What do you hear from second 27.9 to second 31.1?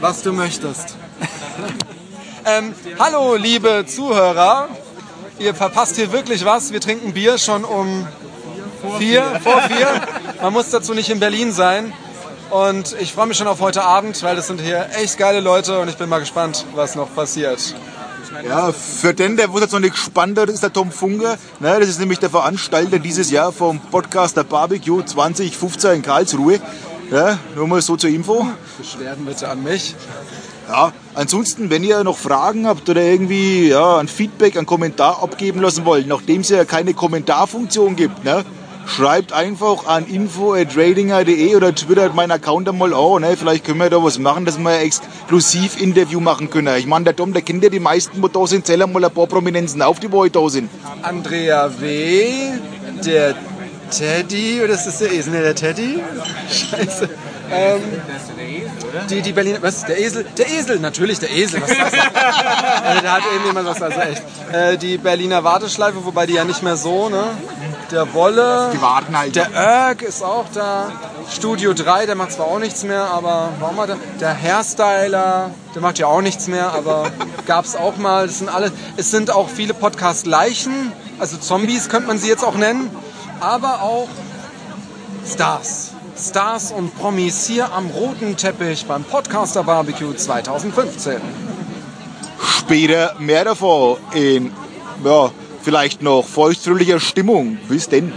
zur Info. Beschwerden bitte an mich. Ja,